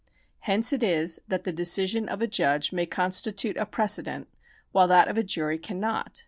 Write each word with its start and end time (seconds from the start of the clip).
Hence 0.39 0.73
it 0.73 0.81
is 0.81 1.19
that 1.27 1.43
the 1.43 1.53
decision 1.53 2.09
of 2.09 2.23
a 2.23 2.27
judge 2.27 2.73
may 2.73 2.87
constitute 2.87 3.55
a 3.57 3.67
precedent, 3.67 4.29
while 4.71 4.87
that 4.87 5.07
of 5.07 5.15
a 5.15 5.21
jury 5.21 5.59
cannot. 5.59 6.19